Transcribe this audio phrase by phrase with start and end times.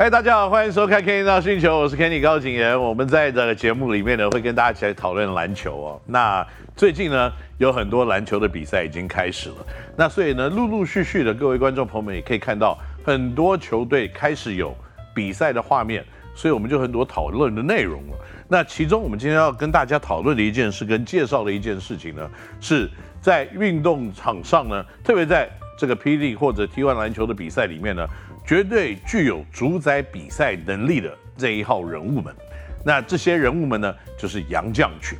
[0.00, 2.80] 嗨，大家好，欢迎收看《Kenny 的星球》，我是 Kenny 高景炎。
[2.80, 6.00] 我们在这个节目里面呢，会跟大家一起来讨论篮球哦。
[6.06, 6.46] 那
[6.76, 9.56] 最近呢，有很多篮球的比赛已经开始了。
[9.96, 14.72] 那所以呢，陆陆续续的各位观众朋友们也可以看到，很多球队开始有
[15.12, 18.16] 比赛的画面，所以我们就很多讨论的内容了。
[18.46, 22.88] 那其中我们今天要跟大家讨论的一件事，跟介绍的一件事情呢，是
[23.20, 28.06] 在运动场上呢，特别在这个 PD 或者 T1 篮球的比赛里面呢。
[28.46, 32.34] 绝对具有主宰比赛能力的这一号人物们，
[32.82, 35.18] 那这些人物们呢，就是洋将群。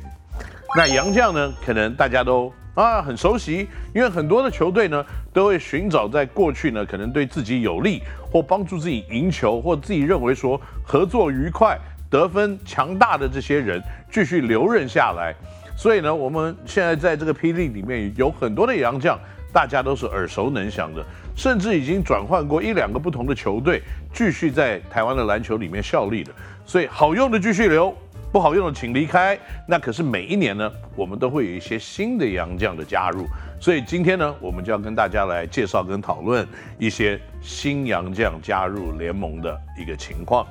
[0.75, 8.01] 那洋将呢，可能大家都啊很熟悉，因为很多的球队呢，都会寻找在过去呢，可能对自己有利
[8.31, 11.77] 或帮助自己赢球，或自己认为说合作愉快、
[12.09, 13.79] 得分强大的这些人
[14.11, 15.35] 继续留任下来。
[15.77, 17.53] 所以呢，我们现在在这个 P.
[17.53, 19.19] LEAGUE 里面有很多的洋将，
[19.53, 21.05] 大家都是耳熟能详的。
[21.35, 23.81] 甚至已经转换过一两个不同的球队，
[24.13, 26.33] 继续在台湾的篮球里面效力的。
[26.65, 27.95] 所以好用的继续留，
[28.29, 29.39] 不好用的请离开。
[29.65, 33.25] 那可是每一年呢，我们都会有一些新的洋将的加入。
[33.57, 36.45] 所以今天呢，我们就要跟大家来介绍跟讨论
[36.77, 40.45] 一些新洋将加入联盟的一个情况。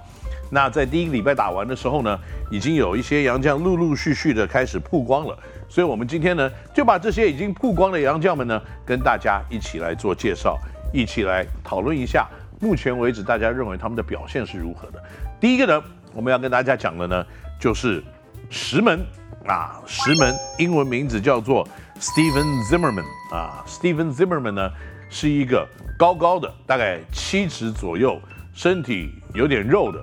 [0.51, 2.19] 那在第一个礼拜打完的时候呢，
[2.51, 5.39] 已经有一些洋将陆陆续续的开始曝光了。
[5.69, 10.59] 所以我们今天呢，就把这些已经曝光的洋将们呢，跟大家一起来做介绍。
[10.91, 12.27] 一起来讨论一下，
[12.61, 15.05] 目前为止大家认为他们的表现是如何的？
[15.39, 17.27] 第一个呢，我们要跟大家讲的呢，
[17.61, 18.03] 就是
[18.49, 18.99] 石门
[19.47, 21.69] 啊，石门英文名字叫做
[22.01, 24.71] Stephen Zimmerman 啊，Stephen Zimmerman 呢
[25.11, 28.19] 是一个高高的，大概七尺左右，
[28.55, 30.03] 身体有点肉的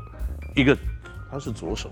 [0.55, 0.77] 一个，
[1.31, 1.89] 他是左手，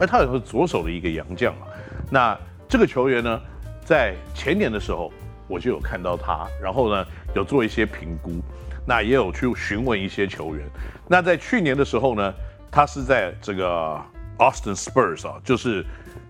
[0.00, 1.70] 哎，他也是左手的一个洋将啊。
[2.10, 2.36] 那
[2.68, 3.40] 这个球员呢，
[3.84, 5.12] 在前年的时候。
[5.46, 8.40] 我就有看到他，然后呢，有做一些评估，
[8.86, 10.66] 那也有去询问一些球员。
[11.06, 12.34] 那在去年的时候呢，
[12.70, 14.00] 他是在这个
[14.38, 15.84] Austin Spurs 啊，就是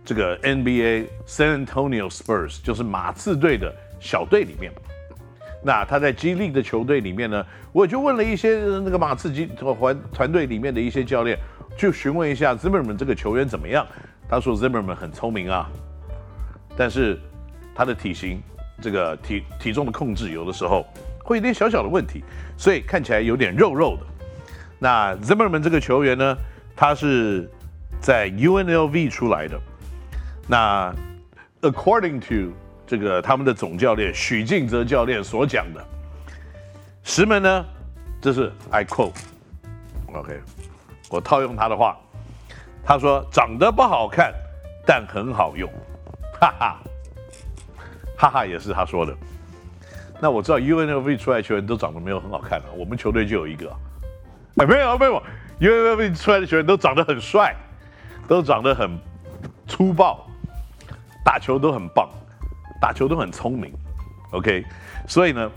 [0.04, 4.72] 这个 NBA San Antonio Spurs，就是马刺队的小队里面。
[5.62, 11.38] 那他在 G League 的球队里面呢，我就问了一些那个马刺机团团队里面的一些教练，
[11.78, 13.86] 就询问一下 Zimmerman 这个球员怎么样。
[14.28, 15.70] 他说 Zimmerman 很聪明啊，
[16.76, 17.18] 但是
[17.74, 18.42] 他的体型。
[18.82, 20.84] 这个体体重的控制有的时候
[21.22, 22.24] 会有点小小的问题，
[22.58, 24.04] 所以看起来有点肉肉的。
[24.80, 26.36] 那 Zimmerman 这个球员呢，
[26.74, 27.48] 他是
[28.00, 29.58] 在 UNLV 出来的。
[30.48, 30.92] 那
[31.62, 32.52] According to
[32.84, 35.82] 这个他们的总教练许敬泽教练所讲的，
[37.04, 37.64] 石门呢，
[38.20, 40.40] 这是 I quote，OK，
[41.08, 41.96] 我套用他的话，
[42.84, 44.34] 他说长得不好看，
[44.84, 45.70] 但很好用，
[46.40, 46.78] 哈哈。
[48.16, 49.14] 哈哈，也是他说的。
[50.20, 53.70] 那我知道 UNLV 出来球员都长得没有很好看啊，我们球队就有一个，
[54.56, 55.22] 哎，没有没有
[55.60, 57.54] ，UNLV 出来的球员都长得很帅，
[58.28, 58.96] 都长得很
[59.66, 60.26] 粗暴，
[61.24, 62.08] 打球都很棒，
[62.80, 63.74] 打球都很聪明
[64.30, 64.64] ，OK。
[65.08, 65.50] 所以呢，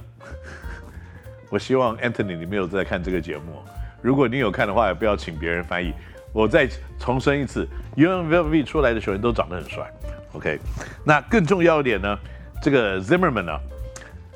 [1.50, 3.64] 我希望 Anthony 你没有在看这个节目，
[4.02, 5.94] 如果你有看的话，也不要请别人翻译。
[6.34, 6.68] 我再
[7.00, 9.90] 重申一次，UNLV 出来的球员都长得很帅
[10.38, 10.58] ，OK。
[11.04, 12.18] 那更重要一点呢？
[12.62, 13.60] 这个 Zimmerman 呢，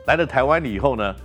[0.06, 1.16] 来了台湾以后呢，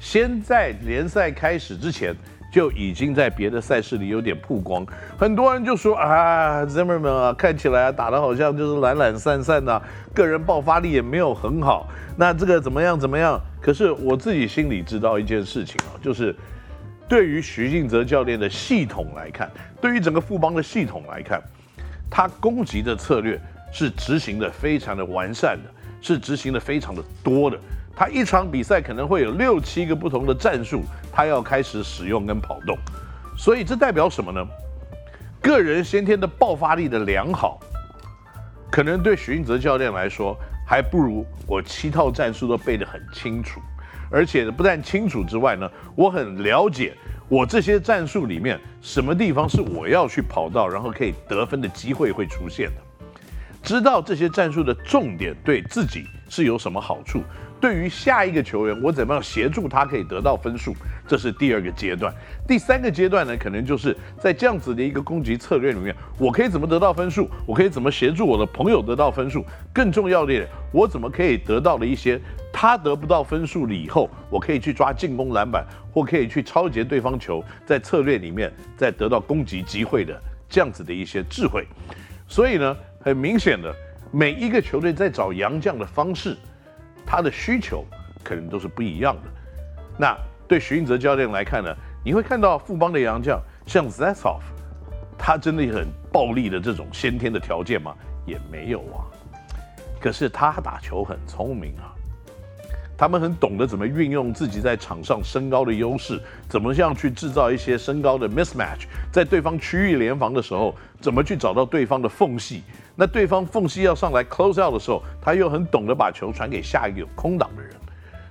[0.00, 2.14] 先在联赛开始之前
[2.52, 4.84] 就已经在别的赛事里有点曝光，
[5.16, 9.80] 很多人就说啊，Zimmerman 啊，看起来打得好像就是懒懒散散的，
[10.12, 13.40] 个人爆发力也没有很好，那这个怎么样怎么样？
[13.62, 16.36] 可是我自己心里知道一件事情啊，就是
[17.08, 19.50] 对于许晋泽教练的系统来看，
[19.80, 21.40] 对于整个富邦的系统来看，
[22.10, 23.40] 他攻击的策略
[23.72, 25.70] 是执行的非常的完善的。
[26.04, 27.56] 是执行的非常的多的，
[27.94, 32.76] 他一场比赛可能会有六七个不同的战术，他要开始使用跟跑动，
[33.38, 34.44] 所以这代表什么呢？
[35.40, 37.60] 个人先天的爆发力的良好，
[38.68, 40.36] 可能对许晋泽教练来说，
[40.66, 43.60] 还不如我七套战术都背得很清楚，
[44.10, 46.96] 而且不但清楚之外呢，我很了解
[47.28, 52.82] 我这些战术里面什么地方是我要去跑到，然后可以得分的机会会出现的。
[53.62, 57.22] 知道这些战术的重点对自己是有什么好处，
[57.60, 60.74] 对于下一个球员，我怎么样协助他可以得到分数，
[61.06, 62.12] 这是第二个阶段。
[62.46, 69.44] 第三个阶段呢，可能就是在这样子的一个攻击策略里面，我可以怎么得到分数，我可以怎么协助我的朋友得到分数。
[69.72, 72.20] 更重要的点，我怎么可以得到了一些
[72.52, 81.64] 他得不到分数了以后，我可以去抓进攻篮板，或可以去抄截对方球，在策略里面再得到攻击机会的这样子的一些智慧。
[82.26, 82.76] 所以呢。
[83.04, 83.74] 很明显的，
[84.12, 86.36] 每一个球队在找洋将的方式，
[87.04, 87.84] 他的需求
[88.22, 89.30] 可能都是不一样的。
[89.98, 90.16] 那
[90.46, 94.40] 对徐英泽教练来看呢，你会看到富邦的洋将像 Zasov，
[95.18, 97.94] 他真的很暴力的这种先天的条件吗？
[98.24, 99.02] 也没有啊。
[100.00, 101.90] 可是他打球很聪明啊，
[102.96, 112.62] 他们很懂得怎么运用自己在场上身高的优势，怎么样去制造一些身高的 mismatch，在对方区域联防的时候，怎么去找到对方的缝隙。
[112.94, 117.74] 那对方缝隙要上来 close out 的时候，他又很懂得把球传给下一个有空档的人。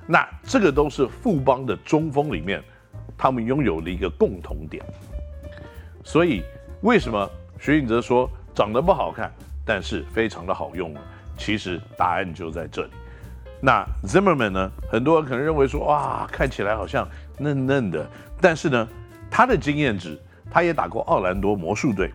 [0.05, 2.61] 那这个都是富邦的中锋里面，
[3.17, 4.83] 他们拥有的一个共同点。
[6.03, 6.43] 所以
[6.81, 7.29] 为什么
[7.59, 9.31] 许晋哲说长得不好看，
[9.65, 10.99] 但是非常的好用呢？
[11.37, 12.91] 其实答案就在这里。
[13.59, 14.71] 那 Zimmerman 呢？
[14.89, 17.07] 很多人可能认为说，哇，看起来好像
[17.39, 18.07] 嫩嫩的，
[18.39, 18.87] 但是呢，
[19.29, 20.19] 他的经验值，
[20.51, 22.11] 他也打过奥兰多魔术队，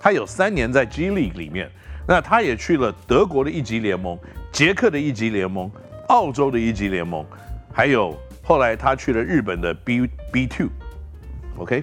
[0.00, 1.70] 他有三年在 G League 里面。
[2.08, 4.18] 那他也去了德国的一级联盟、
[4.52, 5.70] 捷克的一级联盟、
[6.08, 7.26] 澳洲的一级联盟，
[7.72, 11.82] 还有后来他去了日本的 B B Two，OK，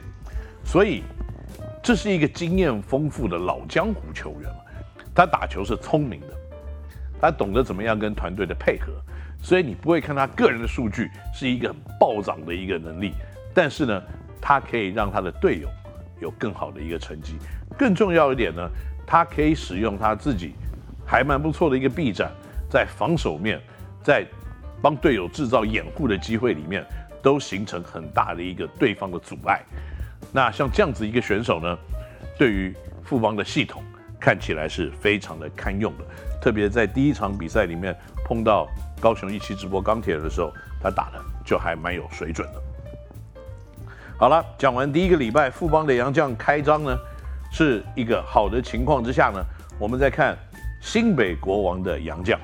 [0.64, 1.04] 所以
[1.82, 4.50] 这是一个经验丰富的老江湖球员。
[5.16, 6.28] 他打球是聪明的，
[7.22, 8.92] 他懂得怎么样跟团队的配合，
[9.42, 13.14] 所以你不会看他个人的数据是一个很暴涨的一个能力，
[13.54, 14.02] 但是呢，
[14.42, 15.68] 他可以让他的队友
[16.24, 17.38] 有更好的一个成绩。
[17.78, 18.68] 更重要一点呢。
[19.06, 20.54] 他可以使用他自己
[21.06, 22.32] 还蛮不错的一个臂展，
[22.70, 23.62] 在防守面，
[24.02, 24.26] 在
[24.82, 26.82] 帮队友制造掩护的机会里面，
[27.22, 29.62] 都形成很大的一个对方的阻碍。
[30.32, 31.78] 那像这样子一个选手呢，
[32.40, 32.74] 对于
[33.04, 33.84] 富邦的系统
[34.18, 36.06] 看起来是非常的堪用的。
[36.42, 37.94] 特别在第一场比赛里面
[38.24, 38.70] 碰到
[39.02, 40.50] 高雄一期直播钢铁的时候，
[40.82, 42.73] 他打的就还蛮有水准的。
[44.18, 46.98] 好了，讲完第一个礼拜富邦的洋将开张呢。
[47.56, 49.40] 是一个好的情况之下呢，
[49.78, 50.36] 我们再看
[50.82, 52.40] 新北国王的洋将。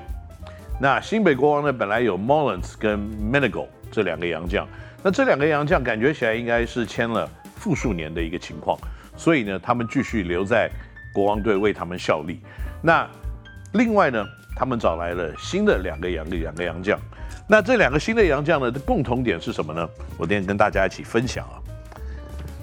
[0.80, 4.64] 那新北国王呢，本来有 Mullins 跟 Menego 这两个洋将，
[5.02, 8.78] 那这两个洋将感觉起来应该是签了复数年的一个情况，
[9.16, 10.70] 所以呢，他们继续留在
[11.12, 12.40] 国王队为他们效力。
[12.80, 13.04] 那
[13.72, 14.24] 另外呢，
[14.54, 16.96] 他们找来了新的两个洋的两个洋将。
[17.48, 19.88] 那这两个新的洋将呢的共同点是什么呢？
[20.16, 21.59] 我今天跟大家一起分享啊。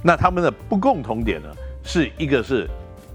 [0.04, 1.50] 那他们的不共同点呢？
[1.84, 2.68] 是一个是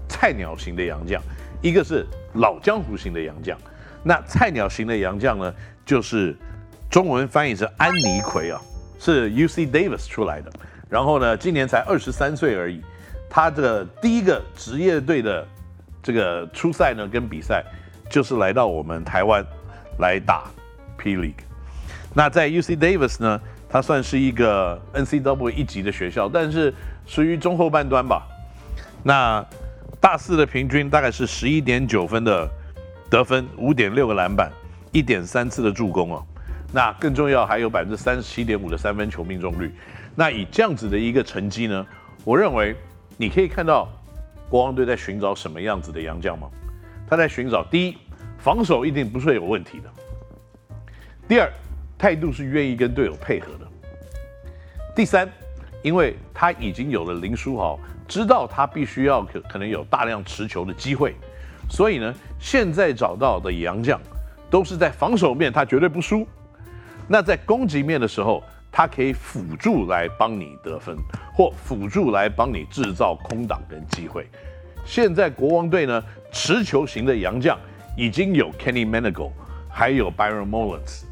[0.07, 1.21] 菜鸟型的洋将，
[1.61, 3.57] 一个是老江湖型的洋将。
[4.03, 5.53] 那菜鸟型的洋将呢，
[5.85, 6.35] 就是
[6.89, 8.59] 中文翻译成安妮奎啊，
[8.99, 10.51] 是 UC Davis 出来的。
[10.89, 12.81] 然后呢，今年才二十三岁而已。
[13.29, 15.47] 他的第一个职业队的
[16.03, 17.63] 这个初赛呢，跟比赛
[18.09, 19.43] 就是来到我们台湾
[19.99, 20.51] 来打
[20.97, 21.41] P League。
[22.13, 23.41] 那在 UC Davis 呢，
[23.73, 26.71] 他算是一个 NCAA 一级的学校，但是
[27.07, 28.21] 属于中后半段吧。
[29.01, 29.43] 那
[29.99, 32.47] 大四的平均大概是十一点九分的
[33.09, 34.51] 得分，五点六个篮板，
[34.91, 36.23] 一点三次的助攻哦。
[36.71, 39.73] 那更重要还有百分之三十七点五的三分球命中率。
[40.13, 41.83] 那以这样子的一个成绩呢，
[42.23, 42.75] 我认为
[43.17, 43.89] 你可以看到
[44.49, 46.47] 国王队在寻找什么样子的洋将吗？
[47.09, 47.97] 他在寻找第一，
[48.37, 49.89] 防守一定不是有问题的；
[51.27, 51.51] 第二，
[51.97, 53.62] 态度是愿意跟队友配合的；
[54.95, 55.29] 第三，
[55.81, 57.79] 因为他已经有了林书豪。
[58.05, 61.15] 知道他必须要可可能有大量持球的机会，
[61.69, 63.99] 所以呢，现在找到的洋将
[64.49, 66.27] 都是在防守面他绝对不输，
[67.07, 70.95] 那在攻击面的时候，他可以辅助来帮你得分，
[71.33, 74.27] 或辅助来帮你制造空档跟机会。
[74.85, 77.57] 现在国王队呢，持球型的洋将
[77.97, 79.31] 已经有 Kenny Manago，
[79.69, 81.03] 还有 Byron Mullins，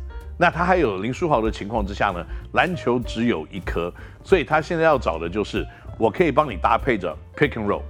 [0.42, 3.94] 那他还有林书豪的情况之下呢，篮球只有一颗，
[4.24, 5.64] 所以他现在要找的就是。
[6.00, 7.84] 我可以帮你搭配着 pick and roll，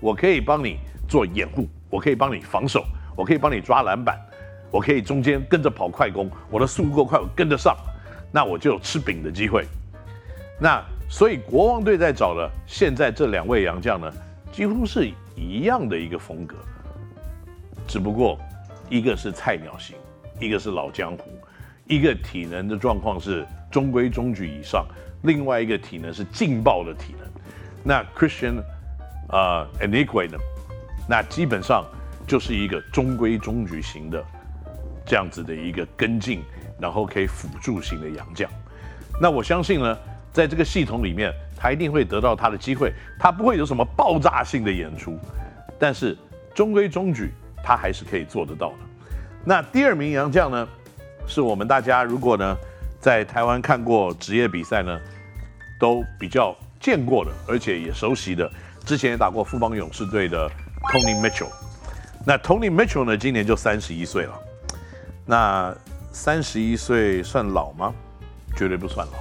[0.00, 0.78] 我可以帮你
[1.08, 2.84] 做掩护，我可以帮你防守，
[3.16, 4.16] 我可以帮你抓篮板，
[4.70, 7.76] 我可以中间跟着跑快攻，我的速度够快，我跟得上，
[8.30, 9.66] 那我就有吃饼的机会。
[10.60, 14.12] 那所以国王队在找的现在这两位洋将呢，
[14.52, 16.54] 几乎是一样的一个风格，
[17.88, 18.38] 只不过
[18.88, 19.96] 一个是菜鸟型，
[20.40, 21.30] 一个是老江湖，
[21.86, 24.86] 一个体能的状况是中规中矩以上。
[25.22, 27.28] 另外一个体能是劲爆的体能，
[27.84, 28.62] 那 Christian
[29.28, 30.38] 啊 Anigwe 呢，
[31.06, 31.84] 那基本上
[32.26, 34.24] 就是一个中规中矩型的
[35.04, 36.42] 这样子的一个跟进，
[36.80, 38.50] 然后可以辅助型的洋将。
[39.20, 39.98] 那我相信呢，
[40.32, 45.18] 在这个系统里面，他一定会得到他的机会，他不会有什么爆炸性的演出，
[45.78, 46.16] 但是
[46.54, 48.76] 中规中矩，他还是可以做得到的。
[49.44, 50.68] 那第二名洋将呢，
[51.26, 52.56] 是我们大家如果呢。
[53.00, 55.00] 在台湾看过职业比赛呢，
[55.78, 58.46] 都比较见过的，而且也熟悉的。
[58.84, 60.46] 之前也打过富邦勇士队的
[60.92, 61.48] Tony Mitchell。
[62.26, 64.38] 那 Tony Mitchell 呢，今年就三十一岁了。
[65.24, 65.74] 那
[66.12, 67.94] 三十一岁算老吗？
[68.54, 69.14] 绝对不算老。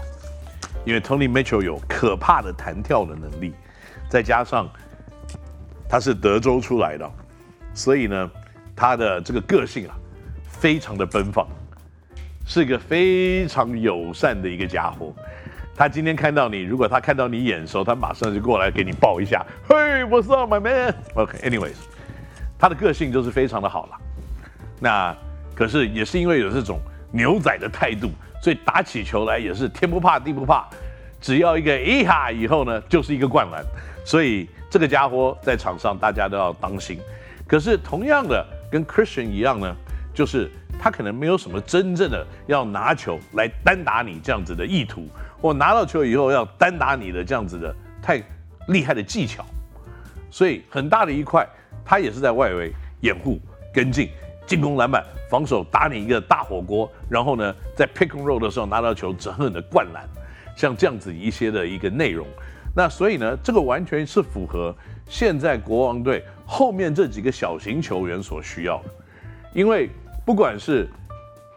[0.84, 3.54] 因为 Tony Mitchell 有可怕的弹跳的能力，
[4.10, 4.70] 再加上
[5.88, 7.10] 他是德州出来的，
[7.74, 8.30] 所以呢，
[8.76, 9.96] 他的这个个性啊，
[10.60, 11.48] 非常的奔放，
[12.46, 15.14] 是一个非常友善的一个家伙。
[15.74, 19.46] 他今天看到你，如果他看到你眼熟，他马上就过来给你抱一下。
[19.70, 20.94] Hey, what's up, my man?
[21.14, 21.78] OK，anyways，、
[22.58, 23.98] 他的个性就是非常的好了。
[24.82, 25.16] 那
[25.56, 26.78] 可是也是因为有这种
[27.14, 28.12] 牛仔的态度，
[28.44, 30.68] 所以打起球来也是天不怕地不怕，
[31.22, 33.64] 只要一个一哈以后呢，就是一个灌篮。
[34.04, 37.00] 所以这个家伙在场上大家都要当心。
[37.48, 39.74] 可是同样的，跟 Christian 一样呢，
[40.14, 40.50] 就是
[40.80, 45.08] 他可能没有什么真正的要拿球来单打你这样子的意图。
[45.42, 48.22] 我拿到球以后要单打你的这样子的太
[48.68, 49.46] 厉害的技巧，
[50.30, 51.48] 所以很大的一块，
[51.86, 53.40] 他也是在外围掩护、
[53.74, 54.10] 跟进、
[54.46, 60.08] 进攻篮板、防守打你一个大火锅，然后呢，在 pick and roll 的时候拿到球狠狠的灌篮，
[60.56, 62.28] 像这样子一些的一个内容。
[62.76, 64.76] 那所以呢，这个完全是符合
[65.08, 68.90] 现在国王队后面这几个小型球员所需要的，
[69.54, 69.90] 因为
[70.26, 70.90] 不管是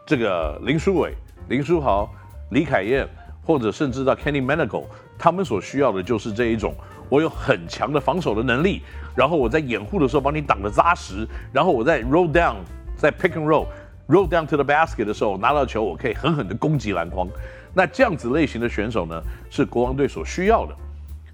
[0.07, 1.15] 这个林书伟、
[1.49, 2.09] 林书豪、
[2.51, 3.07] 李恺谚。
[3.45, 4.85] 或者甚至到 Kenny Manago，
[5.19, 6.73] 他们所需要的就是这一种，
[7.09, 8.83] 我有很强的防守的能力，
[9.17, 12.59] 然后我在掩护的时候帮你挡得扎实，然后我在 roll down，
[12.97, 17.29] 在 pick and roll，roll down to the basket 的时候拿到球，我可以狠狠的攻击篮筐。
[17.75, 19.21] 那这样子类型的选手呢，
[19.51, 20.77] 是国王队所需要的。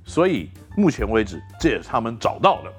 [0.03, 2.73] 所以目前为止，这也是他们找到的。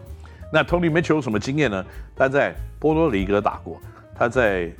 [0.51, 1.85] 那 Tony Mitchell 有什么经验呢？
[2.15, 3.79] 他在波多黎各打过，
[4.15, 4.71] 他在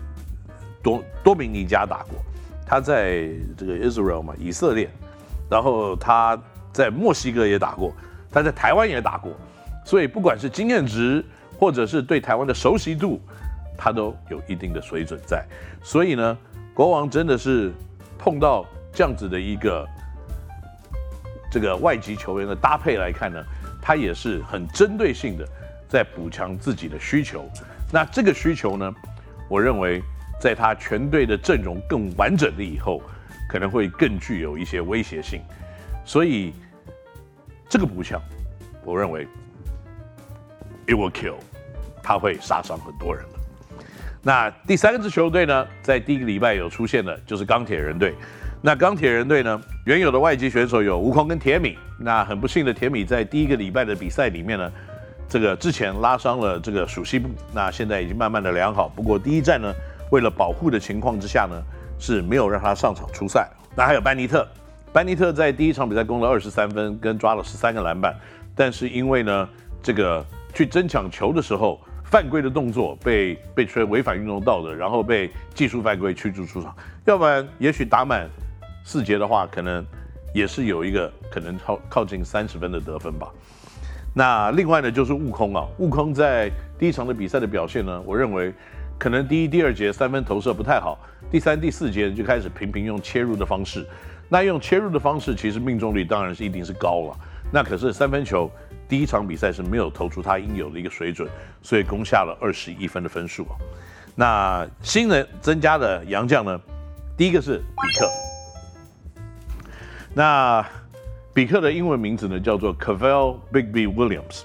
[0.82, 2.20] 多多米尼加打过。
[2.66, 4.88] 他在这个 Israel 嘛，以色列，
[5.50, 6.40] 然后他
[6.72, 7.92] 在墨西哥也打过，
[8.30, 9.32] 他在台湾也打过，
[9.84, 11.26] 所以不管是经验值
[11.58, 13.20] 或者是对台湾的熟悉度，
[13.76, 15.44] 他都有一定的水准在。
[15.82, 16.38] 所以呢，
[16.76, 17.72] 国王真的是
[18.20, 19.88] 碰到这样子的一个
[21.52, 23.44] 这个外籍球员的搭配来看呢，
[23.82, 25.44] 他也是很针对性的
[25.90, 27.50] 在补强自己的需求。
[27.92, 28.96] 那这个需求呢，
[29.50, 30.02] 我认为。
[30.42, 33.04] 在他全队的阵容更完整了以后，
[33.50, 35.42] 可能会更具有一些威胁性，
[36.06, 36.54] 所以
[37.68, 38.22] 这个补强，
[38.86, 39.28] 我认为
[40.88, 41.36] it will kill，
[42.02, 43.26] 他会杀伤很多人。
[44.22, 48.16] 那第三支球队呢，在第一个礼拜有出现的，就是钢铁人队。
[48.62, 51.78] 那钢铁人队呢，原有的外籍选手有吴空跟铁米。
[52.00, 54.72] 那很不幸的，铁米在第一个礼拜的比赛里面呢，
[55.30, 58.90] 这个之前拉伤了这个鼠蹊部，那现在已经慢慢的良好。
[58.90, 59.72] 不过第一站呢，
[60.12, 61.62] 为了保护的情况之下呢，
[62.00, 63.48] 是没有让他上场出赛。
[63.76, 64.48] 那还有班尼特，
[64.92, 68.16] 班尼特在第一场比赛攻了二十三分，跟抓了十三个篮板，
[68.56, 69.48] 但是因为呢，
[69.84, 76.76] 这个去争抢球的时候犯规的动作被被吹违反运动道德，然后被技术犯规驱逐出场。
[77.06, 78.28] 要不然，也许打满
[78.84, 79.86] 四节的话，可能
[80.34, 83.30] 也是有一个可能靠靠近三十分的得分吧。
[84.20, 88.54] 那另外呢，就是悟空啊，悟空在第一场的比赛的表现呢，我认为。
[89.00, 91.00] 可能第一、第二节三分投射不太好，
[91.32, 93.88] 第三、第四节就开始频频用切入的方式。
[94.28, 97.18] 那用切入的方式，其实命中率当然是一定是高了。
[97.50, 98.52] 那可是三分球
[98.90, 101.30] 第一场比赛是没有投出他应有的一个水准，
[101.62, 103.48] 所以攻下了二十一分的分数。
[104.16, 106.60] 那新人增加的洋将呢？
[107.16, 108.10] 第一个是比克。
[110.14, 110.66] 那
[111.40, 114.42] 比克的英文名字呢叫做 Cavell Bigby Williams。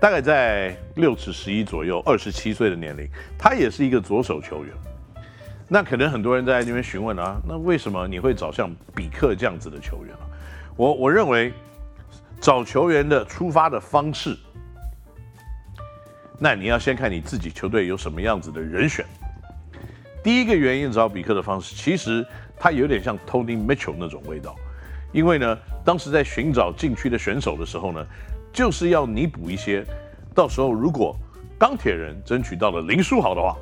[0.00, 4.72] 大概在六尺十一左右，二十七岁的年龄，他也是一个左手球员。
[5.66, 10.22] 那可能很多人在那边询问啊，那为什么你会找像比克这样子的球员啊？
[10.76, 11.52] 我我认为
[12.40, 14.38] 找球员的出发的方式，
[16.38, 19.04] 那你要先看你自己球队有什么样子的人选。
[20.22, 22.24] 第一个原因找比克的方式，其实
[22.56, 24.54] 他有点像 Tony Mitchell 那种味道，
[25.14, 28.06] 因为呢，当时在寻找禁区的选手的时候呢。
[28.54, 29.84] 就是要弥补一些，
[30.32, 31.16] 到时候如果
[31.58, 33.56] 钢铁人争取到了林书豪的话，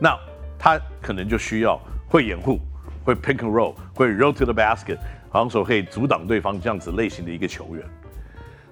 [0.00, 0.18] 那
[0.58, 2.58] 他可能就需要会掩护、
[3.04, 4.98] 会 pick and roll、会 roll to the basket，
[5.30, 7.86] 防守可以阻挡对方这样子类型的一个球员。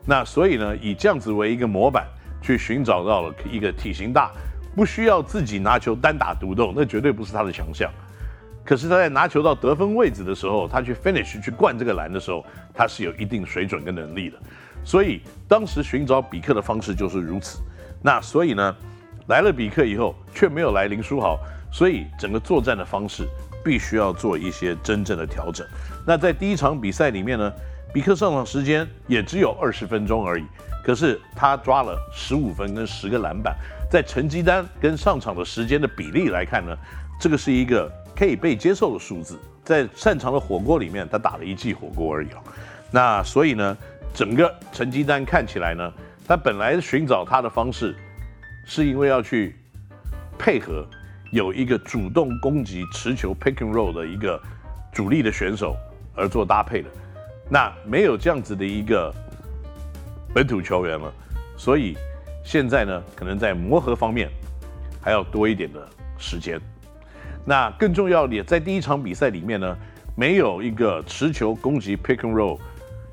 [0.05, 2.09] 那所以呢，以这样子为一个模板，
[2.41, 4.33] 去寻找到了一个体型大、
[4.75, 7.89] 不需要自己拿球单打独斗，那绝对不是他的强项。
[8.65, 14.39] 可是他在拿球到得分位置的时候，他去 finish 去灌这个篮的时候，他是有一定水准跟能力的。
[14.85, 17.59] 所以当时寻找比克的方式就是如此。
[18.03, 18.77] 那所以呢，
[19.29, 21.39] 来了比克以后，却没有来林书豪，
[21.73, 23.27] 所以整个作战的方式
[23.65, 25.67] 必须要做一些真正的调整。
[26.07, 27.53] 那在第一场比赛里面呢，
[27.93, 30.45] 比克上场时间也只有二十分钟而已，
[30.85, 33.57] 可是他抓了十五分跟十个篮板，
[33.89, 36.77] 在成绩单跟上场的时间的比例来看呢，
[37.21, 37.89] 这个是一个
[38.23, 42.41] 可以被接受的数字，在擅长的火锅里面，他打了一记火锅而已啊。
[42.89, 43.77] 那所以呢，
[44.15, 45.93] 整个成绩单看起来呢，
[46.25, 47.97] 他本来寻找他的方式，
[48.65, 49.57] 是因为要去
[50.39, 50.87] 配合
[51.33, 54.41] 有一个主动攻击、持球 pick and roll 的一个
[54.93, 55.77] 主力的选手
[56.15, 56.89] 而做搭配的。
[57.51, 59.13] 那没有这样子的一个
[60.33, 61.13] 本土球员了，
[61.57, 61.97] 所以
[62.45, 64.31] 现在呢，可能在磨合方面
[65.01, 65.85] 还要多一点的
[66.19, 66.61] 时间。
[67.45, 69.77] 那更重要的，在第一场比赛里面呢，
[70.17, 72.59] 没有一个持球攻击 pick and roll，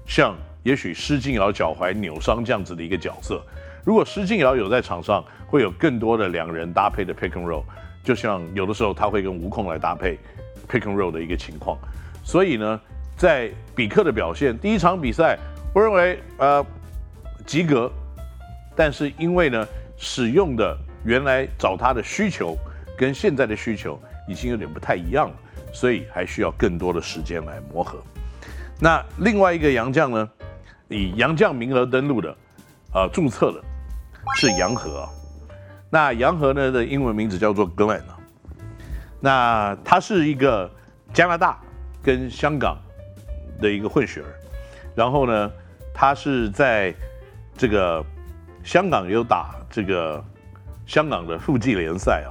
[0.06, 3.42] 像也许施晋尧脚踝扭伤这样子的一个角色。
[3.84, 7.64] 如果施晋尧有在场上，会有更多的两人搭配的 pick and roll，
[8.04, 10.20] 就像有的时候他会跟吴空来搭配
[10.70, 11.76] pick and roll 的一个情况。
[12.24, 12.80] 所以呢，
[13.18, 15.40] 在比克的表现，第一场比赛
[15.74, 16.64] 我认为呃
[17.48, 17.92] 及格，
[18.76, 19.68] 但是因为呢
[19.98, 22.56] 使用的原来找他的需求
[22.96, 24.00] 跟现在的需求。
[24.30, 25.36] 已经有点不太一样了，
[25.74, 27.98] 所以还需要更多的时间来磨合。
[28.80, 30.30] 那另外一个洋将呢，
[30.88, 32.38] 以洋将名额登录的，
[32.94, 33.60] 呃，注册的
[34.36, 35.10] 是杨和啊。
[35.90, 38.20] 那杨和呢的英文名字叫做 Glenn 啊。
[39.20, 40.70] 那他是一个
[41.12, 41.60] 加拿大
[42.04, 42.78] 跟香港
[43.60, 44.30] 的一个混血儿，
[44.96, 45.52] 然后呢，
[45.92, 46.94] 他是在
[47.58, 48.06] 这个
[48.64, 50.24] 香港有打这个
[50.86, 52.30] 香港的富际联赛啊。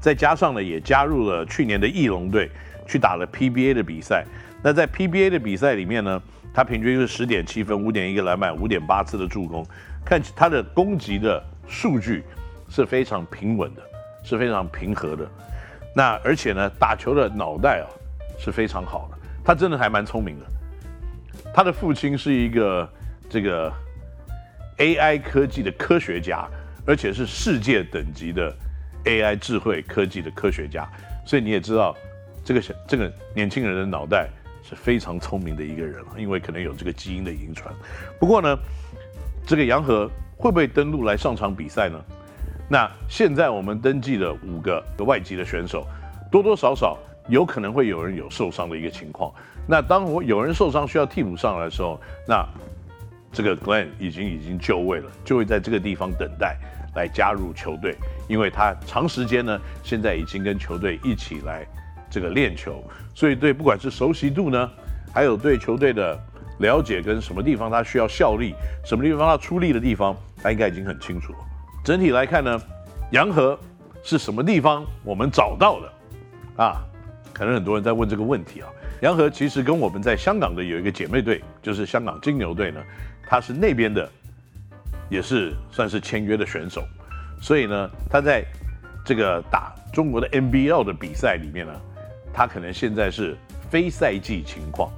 [0.00, 2.50] 再加上呢，也加入了去年的翼龙队，
[2.88, 4.24] 去打了 PBA 的比赛。
[4.62, 6.22] 那在 PBA 的比赛里面呢，
[6.54, 9.64] 他平均是十点七分，五点一个篮板，五点八次的助攻。
[10.04, 12.24] 看他的攻击的数据
[12.68, 13.82] 是非常平稳的，
[14.24, 15.28] 是非常平和的。
[15.94, 17.86] 那而且呢，打球的脑袋啊
[18.38, 20.46] 是非常好的，他真的还蛮聪明的。
[21.52, 22.88] 他的父亲是一个
[23.28, 23.70] 这个
[24.78, 26.48] AI 科技的科学家，
[26.86, 28.54] 而且是世界等级的。
[29.04, 30.88] AI 智慧科技的科学家，
[31.26, 31.94] 所以你也知道，
[32.44, 34.28] 这个小这个年轻人的脑袋
[34.62, 37.74] 是非常聪明的一个人，因为可能有这个基因的遗传。
[38.18, 38.56] 不过呢，
[39.46, 41.98] 这个杨和会不会登录来上场比赛呢？
[42.68, 45.86] 那现在我们登记的五个外籍的选手，
[46.30, 46.96] 多多少少
[47.28, 49.32] 有可能会有人有受伤的一个情况。
[49.66, 52.46] 那当我有人受伤需要替补上来的时候，那
[53.32, 56.56] 这个 Glenn 已经已经就位了，就会在这个地方等待。
[56.96, 61.64] 来加入球队，因为他长时间呢，现在已经跟球队一起来
[62.10, 62.82] 这个练球，
[63.14, 64.68] 所以对不管是熟悉度呢，
[65.14, 66.18] 还有对球队的
[66.58, 71.38] 了解跟什么地方他需要效力，什么地方他出力的地方，他应该已经很清楚了。
[71.84, 72.60] 整体来看呢，
[73.12, 73.56] 洋河
[74.02, 75.92] 是什么地方我们找到的
[76.64, 76.82] 啊？
[77.32, 78.68] 可能很多人在问这个问题啊。
[79.00, 82.82] 洋河其实跟我们在香港的有一个姐妹队，就是香港金牛队呢，
[83.30, 84.10] 他是那边的。
[85.08, 86.84] 也是算是签约的选手，
[87.42, 88.44] 所以呢，他在
[89.04, 91.72] 这个打中国的 NBL 的比赛里面呢，
[92.32, 93.36] 他可能现在是
[93.68, 94.88] 非赛季情况，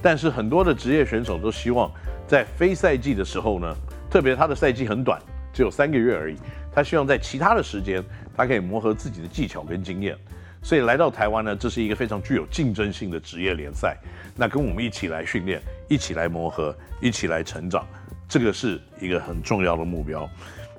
[0.00, 1.90] 但是很多的职业选手都希望
[2.24, 3.74] 在非赛季的时候呢，
[4.08, 5.20] 特别他的赛季很短，
[5.52, 6.36] 只有三个月而已，
[6.72, 8.00] 他希望在其他的时间，
[8.36, 10.16] 他可以磨合自己的技巧跟经验，
[10.62, 13.96] 所以来到台湾呢，这是一个非常具有竞争性的职业联赛，
[14.36, 17.86] 那跟我们一起来训练，一起来磨合，一起来成长。
[18.28, 20.28] 这个是一个很重要的目标。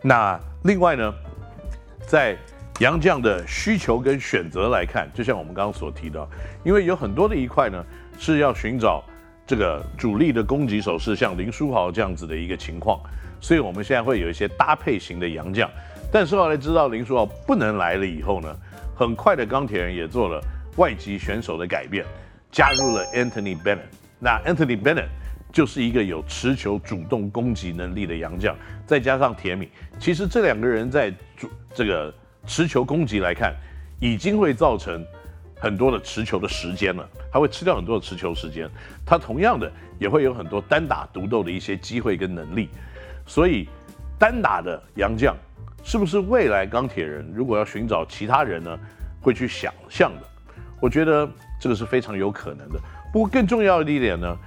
[0.01, 1.13] 那另外呢，
[2.07, 2.37] 在
[2.79, 6.29] 杨将的需求跟选择来看，就像我们刚刚所提到，
[6.63, 7.83] 因为有很多的一块呢
[8.17, 9.03] 是要寻找
[9.45, 13.01] 这个主力的攻击手，是像林书豪这样子的一个情况，
[13.41, 15.69] 所以我们现在会有一些搭配型的杨将。
[16.11, 18.55] 但是后来知道林书豪不能来了以后呢，
[18.95, 20.41] 很快的钢铁人也做了
[20.77, 22.05] 外籍选手的改变，
[22.51, 23.98] 加入了 Anthony Bennett。
[24.19, 25.07] 那 Anthony Bennett。
[25.51, 28.55] 就是一个有持球主动攻击能力的洋将，
[28.85, 29.67] 再加上铁米，
[29.99, 32.13] 其实这两个人在主这个
[32.45, 33.55] 持球攻击来看，
[33.99, 35.03] 已经会造成
[35.59, 38.69] 很多的持球的时间了，他会吃掉很多的持球时间，
[39.03, 42.69] 他同样的也会有很多单打独斗的一些机会跟能力，
[43.25, 43.67] 所以
[44.19, 45.35] 单打的洋将
[45.83, 48.79] 是不是未来钢铁人如果要寻找其他人呢，
[49.19, 50.27] 会去想象的？
[50.79, 51.27] 我觉得
[51.59, 52.79] 这个是非常有可能的。
[53.11, 54.37] 不过更重要的一点呢？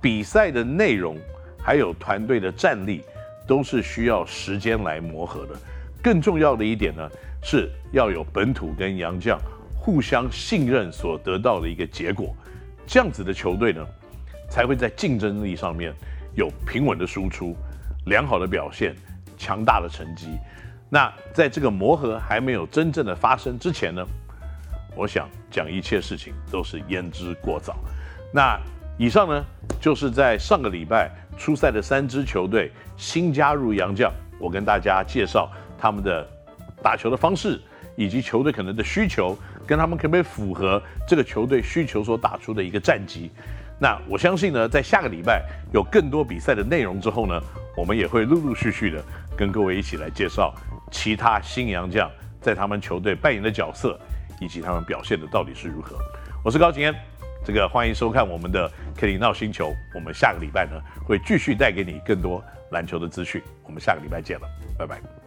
[0.00, 1.16] 比赛的内容，
[1.60, 3.02] 还有团队的战力，
[3.46, 5.54] 都是需要时间来磨合的。
[6.02, 7.08] 更重要的一点呢，
[7.42, 9.38] 是要有本土跟洋将
[9.76, 12.34] 互相信任所得到的一个结果。
[12.86, 13.84] 这样子的球队呢，
[14.48, 15.92] 才会在竞争力上面
[16.34, 17.56] 有平稳的输出、
[18.06, 18.94] 良好的表现、
[19.36, 20.38] 强大的成绩。
[20.88, 24.02] 那在这个磨合还没有真正的发生之前呢，
[24.96, 27.76] 我想讲一切事情都是言之过早。
[28.32, 28.58] 那。
[29.00, 29.44] 以上呢，
[29.80, 36.28] 就是在上个礼拜出赛的三支球队新加入洋将，我跟大家介绍他们的
[36.82, 37.60] 打球的方式，
[37.94, 43.30] 以及球队可能的需求，跟他们可不可以符合这个球队需求所打出的一个战绩。
[43.78, 47.40] 那我相信呢，在下个礼拜有更多比赛的内容之后呢，
[47.76, 49.00] 我们也会陆陆续续的
[49.36, 50.52] 跟各位一起来介绍
[50.90, 52.10] 其他新洋将
[52.40, 53.96] 在他们球队扮演的角色，
[54.40, 55.96] 以及他们表现的到底是如何。
[56.44, 56.94] 我是高景恩，
[57.48, 59.74] 这个欢迎收看我们的克林闹星球。
[59.94, 63.42] 我们下个礼拜呢会继续带给你更多篮球的资讯。
[63.62, 65.17] 我们下个礼拜见了，拜拜。